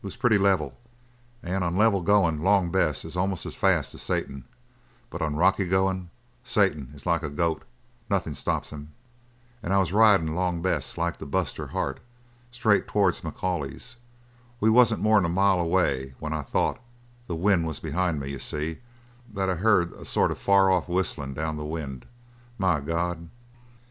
[0.00, 0.74] It was pretty level,
[1.42, 4.44] and on level goin' Long Bess is almost as fast as Satan;
[5.10, 6.08] but on rocky goin'
[6.42, 7.62] Satan is like a goat
[8.08, 8.94] nothin' stops him!
[9.62, 12.00] And I was ridin' Long Bess like to bust her heart,
[12.50, 13.96] straight towards McCauley's.
[14.60, 16.80] We wasn't more'n a mile away when I thought
[17.26, 18.78] the wind was behind me, you see
[19.30, 22.06] that I heard a sort of far off whistling down the wind!
[22.56, 23.28] My God!"